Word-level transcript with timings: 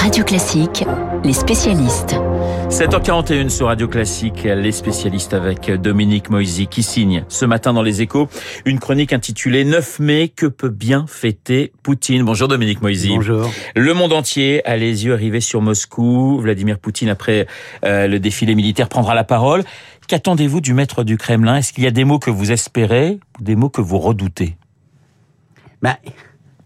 Radio 0.00 0.24
Classique, 0.24 0.84
les 1.24 1.34
spécialistes. 1.34 2.16
7h41 2.70 3.50
sur 3.50 3.66
Radio 3.66 3.86
Classique, 3.86 4.44
les 4.44 4.72
spécialistes 4.72 5.34
avec 5.34 5.70
Dominique 5.70 6.30
Moisy 6.30 6.68
qui 6.68 6.82
signe 6.82 7.24
ce 7.28 7.44
matin 7.44 7.74
dans 7.74 7.82
les 7.82 8.00
échos 8.00 8.28
une 8.64 8.78
chronique 8.78 9.12
intitulée 9.12 9.64
9 9.64 10.00
mai, 10.00 10.28
que 10.34 10.46
peut 10.46 10.70
bien 10.70 11.04
fêter 11.06 11.72
Poutine? 11.82 12.24
Bonjour 12.24 12.48
Dominique 12.48 12.80
Moisy. 12.80 13.10
Bonjour. 13.10 13.50
Le 13.76 13.92
monde 13.92 14.14
entier 14.14 14.66
a 14.66 14.78
les 14.78 15.04
yeux 15.04 15.12
rivés 15.14 15.40
sur 15.40 15.60
Moscou. 15.60 16.38
Vladimir 16.40 16.78
Poutine, 16.78 17.10
après 17.10 17.46
euh, 17.84 18.06
le 18.06 18.18
défilé 18.18 18.54
militaire, 18.54 18.88
prendra 18.88 19.14
la 19.14 19.24
parole. 19.24 19.64
Qu'attendez-vous 20.08 20.62
du 20.62 20.72
maître 20.72 21.04
du 21.04 21.18
Kremlin? 21.18 21.56
Est-ce 21.56 21.74
qu'il 21.74 21.84
y 21.84 21.88
a 21.88 21.92
des 21.92 22.04
mots 22.04 22.18
que 22.18 22.30
vous 22.30 22.52
espérez 22.52 23.20
ou 23.38 23.44
des 23.44 23.54
mots 23.54 23.68
que 23.68 23.82
vous 23.82 23.98
redoutez? 23.98 24.56
Ben, 25.82 25.96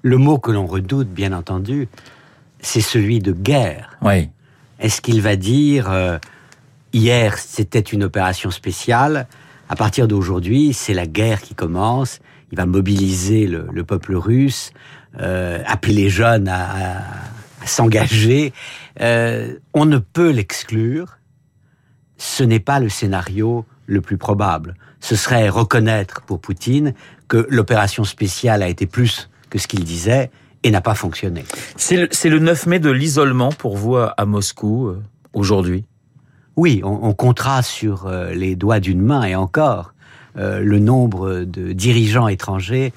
Le 0.02 0.18
mot 0.18 0.38
que 0.38 0.52
l'on 0.52 0.66
redoute, 0.66 1.08
bien 1.08 1.32
entendu, 1.32 1.88
c'est 2.64 2.80
celui 2.80 3.18
de 3.18 3.32
guerre. 3.32 3.96
Oui. 4.02 4.30
Est-ce 4.80 5.00
qu'il 5.00 5.20
va 5.20 5.36
dire 5.36 5.90
euh, 5.90 6.18
hier 6.92 7.38
c'était 7.38 7.80
une 7.80 8.02
opération 8.02 8.50
spéciale, 8.50 9.26
à 9.68 9.76
partir 9.76 10.08
d'aujourd'hui 10.08 10.72
c'est 10.72 10.94
la 10.94 11.06
guerre 11.06 11.42
qui 11.42 11.54
commence, 11.54 12.20
il 12.50 12.56
va 12.56 12.66
mobiliser 12.66 13.46
le, 13.46 13.84
peuple 13.84 14.16
russe, 14.16 14.72
euh, 15.20 15.62
appeler 15.66 15.94
les 15.94 16.08
jeunes 16.08 16.48
à, 16.48 17.02
s'engager. 17.66 18.52
Euh, 19.00 19.54
on 19.72 19.86
ne 19.86 19.98
peut 19.98 20.30
l'exclure. 20.30 21.18
Ce 22.18 22.44
n'est 22.44 22.60
pas 22.60 22.78
le 22.78 22.90
scénario 22.90 23.64
le 23.86 24.00
plus 24.02 24.18
probable. 24.18 24.74
Ce 25.00 25.16
serait 25.16 25.48
reconnaître 25.48 26.20
pour 26.22 26.40
Poutine 26.40 26.94
que 27.26 27.46
l'opération 27.48 28.04
spéciale 28.04 28.62
a 28.62 28.68
été 28.68 28.86
plus 28.86 29.30
que 29.48 29.58
ce 29.58 29.66
qu'il 29.66 29.84
disait 29.84 30.30
et 30.64 30.70
n'a 30.70 30.80
pas 30.80 30.94
fonctionné. 30.94 31.44
C'est 31.76 31.96
le, 31.96 32.38
9 32.38 32.66
mai 32.66 32.78
de 32.80 32.90
l'isolement 32.90 33.52
pour 33.52 33.76
vous 33.76 33.96
à, 33.96 34.24
Moscou 34.26 34.88
euh, 34.88 35.02
aujourd'hui? 35.34 35.84
Oui, 36.56 36.80
on, 36.84 37.12
comptera 37.12 37.62
sur 37.62 38.06
euh, 38.06 38.32
les 38.32 38.56
doigts 38.56 38.80
d'une 38.80 39.02
main 39.02 39.24
et 39.24 39.34
encore 39.34 39.92
euh, 40.36 40.60
le 40.60 40.78
nombre 40.78 41.40
de 41.40 41.72
dirigeants 41.72 42.28
étrangers 42.28 42.92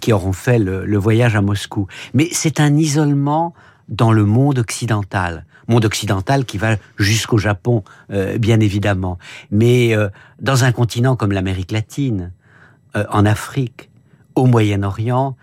qui 0.00 0.12
auront 0.12 0.32
fait 0.32 0.58
le, 0.58 0.98
voyage 0.98 1.34
à 1.36 1.40
Moscou. 1.40 1.86
Mais 2.14 2.28
c'est 2.32 2.60
un 2.60 2.76
isolement 2.76 3.54
dans 3.88 4.12
le 4.12 4.24
monde 4.24 4.58
occidental. 4.58 5.46
Monde 5.68 5.84
occidental 5.84 6.44
qui 6.44 6.58
va 6.58 6.76
jusqu'au 6.96 7.38
Japon, 7.38 7.82
bien 8.38 8.60
évidemment. 8.60 9.18
Mais 9.50 9.96
dans 10.40 10.62
un 10.62 10.70
continent 10.70 11.16
comme 11.16 11.32
l'Amérique 11.32 11.72
latine, 11.72 12.30
en 12.94 13.26
Afrique, 13.26 13.90
au 14.36 14.46
Moyen-Orient, 14.46 15.36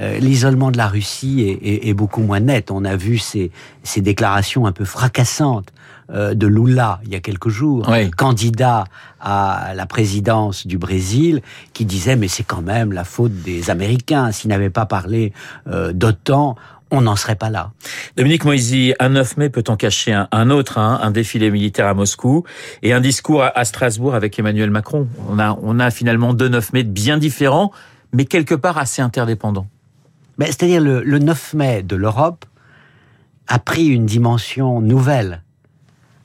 euh, 0.00 0.18
l'isolement 0.18 0.70
de 0.70 0.76
la 0.76 0.86
Russie 0.86 1.58
est, 1.62 1.94
beaucoup 1.94 2.22
moins 2.22 2.40
net. 2.40 2.70
On 2.70 2.84
a 2.84 2.96
vu 2.96 3.18
ces, 3.18 3.50
déclarations 3.96 4.66
un 4.66 4.72
peu 4.72 4.84
fracassantes 4.84 5.72
euh, 6.10 6.34
de 6.34 6.46
Lula 6.46 7.00
il 7.04 7.12
y 7.12 7.16
a 7.16 7.20
quelques 7.20 7.48
jours, 7.48 7.90
candidat 8.16 8.84
à 9.20 9.72
la 9.74 9.86
présidence 9.86 10.66
du 10.66 10.78
Brésil, 10.78 11.42
qui 11.72 11.84
disait 11.84 12.16
mais 12.16 12.28
c'est 12.28 12.44
quand 12.44 12.62
même 12.62 12.92
la 12.92 13.04
faute 13.04 13.32
des 13.42 13.70
Américains. 13.70 14.30
S'ils 14.32 14.50
n'avaient 14.50 14.70
pas 14.70 14.86
parlé 14.86 15.32
euh, 15.66 15.92
d'OTAN, 15.92 16.54
on 16.90 17.02
n'en 17.02 17.16
serait 17.16 17.34
pas 17.34 17.50
là. 17.50 17.72
Dominique 18.16 18.44
Moisy, 18.44 18.94
un 18.98 19.10
9 19.10 19.36
mai 19.36 19.50
peut 19.50 19.64
en 19.68 19.76
cacher 19.76 20.24
un, 20.30 20.50
autre, 20.50 20.78
hein, 20.78 20.98
un 21.02 21.10
défilé 21.10 21.50
militaire 21.50 21.86
à 21.86 21.94
Moscou 21.94 22.44
et 22.82 22.92
un 22.92 23.00
discours 23.00 23.42
à, 23.42 23.64
Strasbourg 23.64 24.14
avec 24.14 24.38
Emmanuel 24.38 24.70
Macron. 24.70 25.06
On 25.28 25.38
a, 25.38 25.58
on 25.62 25.80
a 25.80 25.90
finalement 25.90 26.32
deux 26.32 26.48
9 26.48 26.72
mai 26.72 26.84
bien 26.84 27.18
différents, 27.18 27.72
mais 28.12 28.24
quelque 28.24 28.54
part 28.54 28.78
assez 28.78 29.02
interdépendants. 29.02 29.66
C'est-à-dire 30.46 30.80
le, 30.80 31.02
le 31.02 31.18
9 31.18 31.54
mai 31.54 31.82
de 31.82 31.96
l'Europe 31.96 32.44
a 33.48 33.58
pris 33.58 33.86
une 33.86 34.06
dimension 34.06 34.80
nouvelle 34.80 35.42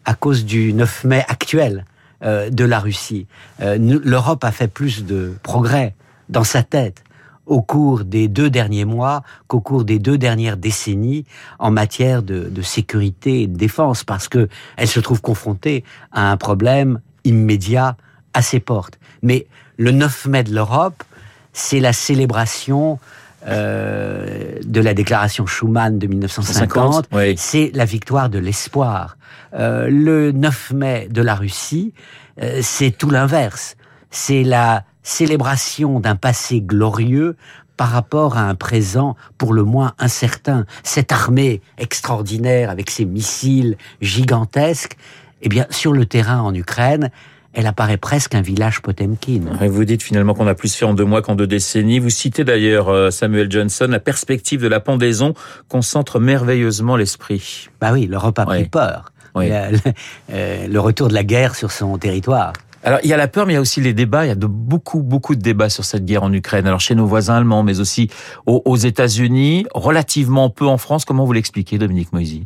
à 0.05 0.13
cause 0.13 0.45
du 0.45 0.73
9 0.73 1.05
mai 1.05 1.25
actuel 1.27 1.85
euh, 2.23 2.49
de 2.49 2.63
la 2.63 2.79
Russie. 2.79 3.27
Euh, 3.61 3.77
L'Europe 4.03 4.43
a 4.43 4.51
fait 4.51 4.67
plus 4.67 5.05
de 5.05 5.33
progrès 5.43 5.95
dans 6.29 6.43
sa 6.43 6.63
tête 6.63 7.03
au 7.45 7.61
cours 7.61 8.05
des 8.05 8.27
deux 8.29 8.49
derniers 8.49 8.85
mois 8.85 9.23
qu'au 9.47 9.59
cours 9.59 9.83
des 9.83 9.99
deux 9.99 10.17
dernières 10.17 10.55
décennies 10.55 11.25
en 11.59 11.71
matière 11.71 12.23
de, 12.23 12.49
de 12.49 12.61
sécurité 12.61 13.41
et 13.41 13.47
de 13.47 13.57
défense, 13.57 14.03
parce 14.03 14.29
que 14.29 14.47
elle 14.77 14.87
se 14.87 15.01
trouve 15.01 15.21
confrontée 15.21 15.83
à 16.11 16.31
un 16.31 16.37
problème 16.37 17.01
immédiat 17.25 17.97
à 18.33 18.41
ses 18.41 18.59
portes. 18.59 18.97
Mais 19.21 19.47
le 19.77 19.91
9 19.91 20.27
mai 20.27 20.43
de 20.43 20.53
l'Europe, 20.53 21.03
c'est 21.51 21.79
la 21.79 21.93
célébration 21.93 22.99
euh, 23.47 24.59
de 24.63 24.81
la 24.81 24.93
déclaration 24.93 25.45
Schuman 25.45 25.99
de 25.99 26.07
1950, 26.07 27.09
c'est 27.35 27.71
la 27.73 27.85
victoire 27.85 28.29
de 28.29 28.39
l'espoir. 28.39 29.17
Euh, 29.53 29.87
le 29.89 30.31
9 30.31 30.71
mai 30.73 31.07
de 31.11 31.21
la 31.21 31.35
Russie, 31.35 31.93
euh, 32.41 32.59
c'est 32.61 32.91
tout 32.91 33.09
l'inverse. 33.09 33.75
C'est 34.11 34.43
la 34.43 34.83
célébration 35.01 35.99
d'un 35.99 36.15
passé 36.15 36.61
glorieux 36.61 37.35
par 37.75 37.89
rapport 37.89 38.37
à 38.37 38.43
un 38.43 38.55
présent 38.55 39.15
pour 39.37 39.53
le 39.53 39.63
moins 39.63 39.93
incertain. 39.99 40.65
Cette 40.83 41.11
armée 41.11 41.61
extraordinaire 41.77 42.69
avec 42.69 42.89
ses 42.89 43.05
missiles 43.05 43.77
gigantesques, 44.01 44.95
eh 45.41 45.49
bien, 45.49 45.65
sur 45.69 45.91
le 45.91 46.05
terrain 46.05 46.39
en 46.39 46.53
Ukraine, 46.53 47.11
elle 47.53 47.67
apparaît 47.67 47.97
presque 47.97 48.35
un 48.35 48.41
village 48.41 48.81
Potemkin. 48.81 49.41
vous 49.61 49.85
dites 49.85 50.03
finalement 50.03 50.33
qu'on 50.33 50.47
a 50.47 50.55
plus 50.55 50.75
fait 50.75 50.85
en 50.85 50.93
deux 50.93 51.05
mois 51.05 51.21
qu'en 51.21 51.35
deux 51.35 51.47
décennies. 51.47 51.99
Vous 51.99 52.09
citez 52.09 52.43
d'ailleurs 52.43 52.89
euh, 52.89 53.11
Samuel 53.11 53.51
Johnson, 53.51 53.87
la 53.89 53.99
perspective 53.99 54.61
de 54.61 54.67
la 54.67 54.79
pendaison 54.79 55.33
concentre 55.69 56.19
merveilleusement 56.19 56.95
l'esprit. 56.95 57.69
Bah 57.79 57.91
oui, 57.93 58.07
l'Europe 58.07 58.39
a 58.39 58.45
pris 58.45 58.65
peur. 58.65 59.11
Euh, 59.37 60.67
le 60.67 60.79
retour 60.79 61.07
de 61.07 61.13
la 61.13 61.23
guerre 61.23 61.55
sur 61.55 61.71
son 61.71 61.97
territoire. 61.97 62.53
Alors, 62.83 62.99
il 63.03 63.09
y 63.09 63.13
a 63.13 63.17
la 63.17 63.29
peur, 63.29 63.45
mais 63.45 63.53
il 63.53 63.55
y 63.55 63.57
a 63.57 63.61
aussi 63.61 63.79
les 63.79 63.93
débats. 63.93 64.25
Il 64.25 64.27
y 64.27 64.31
a 64.31 64.35
de 64.35 64.45
beaucoup, 64.45 65.01
beaucoup 65.01 65.35
de 65.35 65.41
débats 65.41 65.69
sur 65.69 65.85
cette 65.85 66.05
guerre 66.05 66.23
en 66.23 66.33
Ukraine. 66.33 66.67
Alors, 66.67 66.81
chez 66.81 66.95
nos 66.95 67.05
voisins 67.05 67.35
allemands, 67.35 67.63
mais 67.63 67.79
aussi 67.79 68.09
aux, 68.45 68.75
États-Unis, 68.75 69.65
relativement 69.73 70.49
peu 70.49 70.67
en 70.67 70.77
France. 70.77 71.05
Comment 71.05 71.23
vous 71.23 71.33
l'expliquez, 71.33 71.77
Dominique 71.77 72.11
Moisy? 72.11 72.45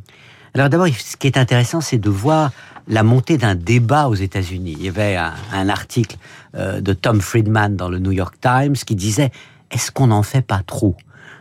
Alors, 0.54 0.70
d'abord, 0.70 0.88
ce 0.88 1.18
qui 1.18 1.28
est 1.28 1.38
intéressant, 1.38 1.82
c'est 1.82 1.98
de 1.98 2.10
voir 2.10 2.52
la 2.88 3.04
montée 3.04 3.38
d'un 3.38 3.56
débat 3.56 4.08
aux 4.08 4.16
États-Unis. 4.16 4.76
Il 4.80 4.86
y 4.86 4.90
avait 4.90 5.18
un, 5.18 5.70
article 5.70 6.18
euh, 6.56 6.80
de 6.82 6.94
Tom 6.94 7.22
Friedman 7.22 7.76
dans 7.76 7.90
le 7.90 8.00
New 8.00 8.12
York 8.12 8.36
Times 8.42 8.74
qui 8.74 8.96
disait 8.96 9.32
est-ce 9.72 9.92
qu'on 9.92 10.08
n'en 10.08 10.24
fait 10.24 10.42
pas 10.42 10.62
trop? 10.66 10.96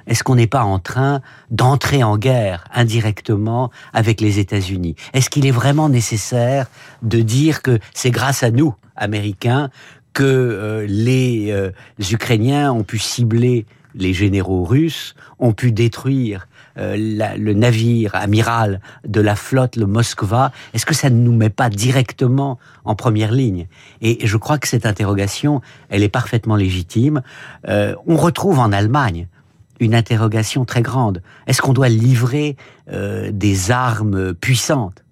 Est-ce 0.06 0.22
qu'on 0.22 0.36
n'est 0.36 0.46
pas 0.46 0.62
en 0.62 0.78
train 0.78 1.20
d'entrer 1.50 2.02
en 2.02 2.16
guerre 2.16 2.64
indirectement 2.72 3.70
avec 3.92 4.20
les 4.20 4.38
États-Unis? 4.38 4.94
Est-ce 5.12 5.30
qu'il 5.30 5.46
est 5.46 5.52
vraiment 5.52 5.88
nécessaire 5.88 6.66
de 7.02 7.20
dire 7.20 7.62
que 7.62 7.78
c'est 7.92 8.10
grâce 8.10 8.42
à 8.42 8.50
nous, 8.50 8.74
Américains, 8.96 9.70
que 10.12 10.22
euh, 10.22 10.86
les 10.88 11.50
euh, 11.50 11.70
Ukrainiens 11.98 12.72
ont 12.72 12.84
pu 12.84 12.98
cibler 12.98 13.66
les 13.94 14.12
généraux 14.12 14.64
russes, 14.64 15.14
ont 15.38 15.52
pu 15.52 15.72
détruire 15.72 16.48
euh, 16.78 16.96
le 17.38 17.54
navire 17.54 18.14
amiral 18.14 18.80
de 19.06 19.20
la 19.20 19.34
flotte, 19.34 19.76
le 19.76 19.86
Moskva, 19.86 20.52
est-ce 20.74 20.84
que 20.84 20.94
ça 20.94 21.08
ne 21.08 21.16
nous 21.16 21.32
met 21.32 21.48
pas 21.48 21.70
directement 21.70 22.58
en 22.84 22.94
première 22.94 23.32
ligne? 23.32 23.66
Et 24.02 24.26
je 24.26 24.36
crois 24.36 24.58
que 24.58 24.68
cette 24.68 24.84
interrogation, 24.84 25.62
elle 25.88 26.02
est 26.02 26.10
parfaitement 26.10 26.56
légitime. 26.56 27.22
Euh, 27.68 27.94
on 28.06 28.16
retrouve 28.16 28.58
en 28.58 28.72
Allemagne 28.72 29.26
une 29.80 29.94
interrogation 29.94 30.64
très 30.64 30.82
grande. 30.82 31.22
Est-ce 31.46 31.62
qu'on 31.62 31.72
doit 31.72 31.88
livrer 31.88 32.56
euh, 32.92 33.30
des 33.32 33.70
armes 33.70 34.34
puissantes? 34.34 35.02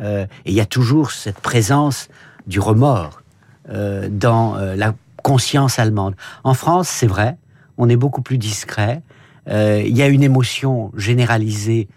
Et 0.00 0.28
il 0.46 0.54
y 0.54 0.60
a 0.60 0.64
toujours 0.64 1.10
cette 1.10 1.40
présence 1.40 2.08
du 2.46 2.60
remords 2.60 3.22
dans 3.68 4.54
la 4.76 4.94
conscience 5.24 5.80
allemande. 5.80 6.14
En 6.44 6.54
France, 6.54 6.88
c'est 6.88 7.08
vrai, 7.08 7.36
on 7.78 7.88
est 7.88 7.96
beaucoup 7.96 8.22
plus 8.22 8.38
discret. 8.38 9.02
Euh, 9.50 9.82
il 9.84 9.96
y 9.96 10.02
a 10.02 10.08
une 10.08 10.22
émotion 10.22 10.92
généralisée 10.96 11.88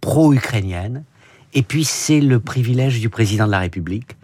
pro-ukrainienne, 0.00 1.04
et 1.54 1.62
puis 1.62 1.84
c'est 1.84 2.20
le 2.20 2.40
privilège 2.40 3.00
du 3.00 3.08
président 3.08 3.46
de 3.46 3.50
la 3.50 3.60
République. 3.60 4.16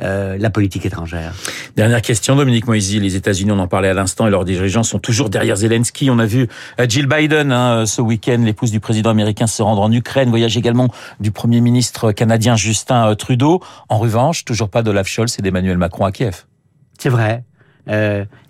Euh, 0.00 0.38
la 0.38 0.48
politique 0.48 0.86
étrangère. 0.86 1.34
Dernière 1.74 2.02
question, 2.02 2.36
Dominique 2.36 2.68
Moisy. 2.68 3.00
Les 3.00 3.16
États-Unis, 3.16 3.50
on 3.50 3.58
en 3.58 3.66
parlait 3.66 3.88
à 3.88 3.94
l'instant, 3.94 4.28
et 4.28 4.30
leurs 4.30 4.44
dirigeants 4.44 4.84
sont 4.84 5.00
toujours 5.00 5.28
derrière 5.28 5.56
Zelensky. 5.56 6.08
On 6.08 6.20
a 6.20 6.24
vu 6.24 6.46
euh, 6.78 6.86
Jill 6.88 7.08
Biden 7.08 7.50
hein, 7.50 7.84
ce 7.84 8.00
week-end, 8.00 8.40
l'épouse 8.44 8.70
du 8.70 8.78
président 8.78 9.10
américain, 9.10 9.48
se 9.48 9.60
rendre 9.60 9.82
en 9.82 9.90
Ukraine. 9.90 10.28
Voyage 10.28 10.56
également 10.56 10.88
du 11.18 11.32
premier 11.32 11.60
ministre 11.60 12.12
canadien 12.12 12.54
Justin 12.54 13.12
Trudeau. 13.16 13.60
En 13.88 13.98
revanche, 13.98 14.44
toujours 14.44 14.68
pas 14.68 14.82
d'Olaf 14.82 15.08
Scholz 15.08 15.34
et 15.36 15.42
d'Emmanuel 15.42 15.78
Macron 15.78 16.04
à 16.04 16.12
Kiev. 16.12 16.44
C'est 16.96 17.10
vrai. 17.10 17.42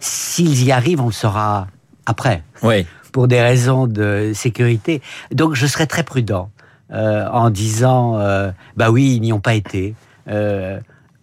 S'ils 0.01 0.65
y 0.65 0.71
arrivent, 0.71 1.01
on 1.01 1.07
le 1.07 1.13
saura 1.13 1.69
après. 2.05 2.43
Oui 2.63 2.85
pour 3.19 3.27
des 3.27 3.43
raisons 3.43 3.89
de 3.89 4.31
sécurité. 4.33 5.03
Donc 5.33 5.57
je 5.57 5.67
serais 5.67 5.89
très 5.89 6.05
prudent 6.05 6.53
euh, 6.93 7.27
en 7.33 7.51
disant, 7.51 8.17
euh, 8.21 8.53
bah 8.77 8.93
oui, 8.93 9.17
ils 9.17 9.21
n'y 9.21 9.33
ont 9.33 9.41
pas 9.41 9.55
été. 9.55 9.97
Euh, 10.29 10.79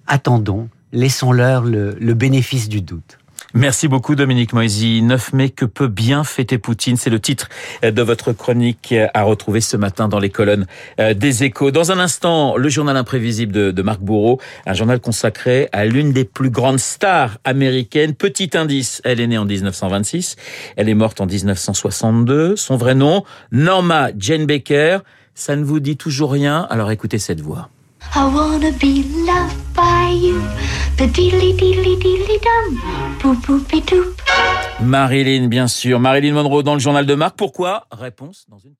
attendons, 0.05 0.67
laissons-leur 0.91 1.63
le 1.63 2.13
bénéfice 2.13 2.67
du 2.67 2.81
doute. 2.81 3.17
Merci 3.57 3.87
beaucoup 3.87 4.15
Dominique 4.15 4.51
Moisy. 4.51 5.01
9 5.01 5.31
mai, 5.31 5.49
que 5.49 5.63
peut 5.63 5.87
bien 5.87 6.25
fêter 6.25 6.57
Poutine? 6.57 6.97
C'est 6.97 7.09
le 7.09 7.21
titre 7.21 7.47
de 7.83 8.01
votre 8.01 8.33
chronique 8.33 8.93
à 9.13 9.23
retrouver 9.23 9.61
ce 9.61 9.77
matin 9.77 10.09
dans 10.09 10.19
les 10.19 10.29
colonnes 10.29 10.67
euh, 10.99 11.13
des 11.13 11.45
échos. 11.45 11.71
Dans 11.71 11.93
un 11.93 11.99
instant, 11.99 12.57
le 12.57 12.67
journal 12.67 12.97
imprévisible 12.97 13.53
de, 13.53 13.71
de 13.71 13.81
Marc 13.81 14.01
Bourreau, 14.01 14.41
un 14.65 14.73
journal 14.73 14.99
consacré 14.99 15.69
à 15.71 15.85
l'une 15.85 16.11
des 16.11 16.25
plus 16.25 16.49
grandes 16.49 16.79
stars 16.79 17.37
américaines. 17.45 18.13
Petit 18.13 18.49
indice, 18.55 19.01
elle 19.05 19.21
est 19.21 19.27
née 19.27 19.37
en 19.37 19.45
1926, 19.45 20.35
elle 20.75 20.89
est 20.89 20.93
morte 20.93 21.21
en 21.21 21.25
1962. 21.25 22.57
Son 22.57 22.75
vrai 22.75 22.93
nom, 22.93 23.23
Norma 23.53 24.09
Jane 24.17 24.45
Baker. 24.45 24.97
Ça 25.33 25.55
ne 25.55 25.63
vous 25.63 25.79
dit 25.79 25.95
toujours 25.95 26.33
rien? 26.33 26.67
Alors 26.69 26.91
écoutez 26.91 27.19
cette 27.19 27.39
voix. 27.39 27.69
Be 28.81 29.05
loved 29.25 29.55
by 29.73 30.13
you. 30.13 30.41
Marilyn, 34.81 35.47
bien 35.47 35.67
sûr. 35.67 35.99
Marilyn 35.99 36.33
Monroe 36.33 36.63
dans 36.63 36.73
le 36.73 36.79
journal 36.79 37.05
de 37.05 37.15
Marc. 37.15 37.35
Pourquoi? 37.35 37.85
Réponse 37.91 38.45
dans 38.49 38.59
une 38.59 38.75